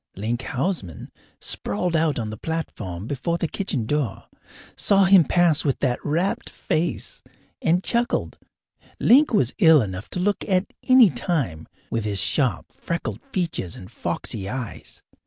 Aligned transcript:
Link 0.15 0.41
Houseman, 0.41 1.11
sprawled 1.39 1.95
out 1.95 2.17
on 2.17 2.31
the 2.31 2.35
platform 2.37 3.05
before 3.05 3.37
the 3.37 3.47
kitchen 3.47 3.85
door, 3.85 4.23
saw 4.75 5.03
him 5.03 5.23
pass 5.23 5.63
with 5.63 5.77
that 5.77 6.03
rapt 6.03 6.49
face, 6.49 7.21
and 7.61 7.83
chuckled. 7.83 8.39
Link 8.99 9.31
was 9.31 9.53
ill 9.59 9.79
enough 9.79 10.09
to 10.09 10.19
look 10.19 10.43
at 10.49 10.73
any 10.87 11.11
time, 11.11 11.67
with 11.91 12.03
his 12.03 12.19
sharp, 12.19 12.71
freckled 12.71 13.21
features 13.31 13.75
and 13.75 13.91
foxy 13.91 14.49
eyes. 14.49 15.03